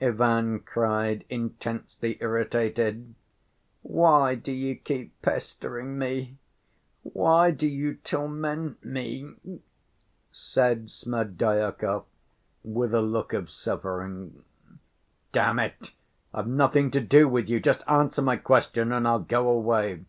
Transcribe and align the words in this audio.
Ivan 0.00 0.58
cried, 0.64 1.24
intensely 1.30 2.18
irritated. 2.20 3.14
"Why 3.82 4.34
do 4.34 4.50
you 4.50 4.74
keep 4.74 5.12
pestering 5.22 5.96
me? 5.96 6.38
Why 7.04 7.52
do 7.52 7.68
you 7.68 7.94
torment 7.94 8.84
me?" 8.84 9.32
said 10.32 10.90
Smerdyakov, 10.90 12.02
with 12.64 12.94
a 12.94 13.00
look 13.00 13.32
of 13.32 13.48
suffering. 13.48 14.42
"Damn 15.30 15.60
it! 15.60 15.94
I've 16.34 16.48
nothing 16.48 16.90
to 16.90 17.00
do 17.00 17.28
with 17.28 17.48
you. 17.48 17.60
Just 17.60 17.82
answer 17.86 18.22
my 18.22 18.36
question 18.38 18.90
and 18.90 19.06
I'll 19.06 19.20
go 19.20 19.48
away." 19.48 20.04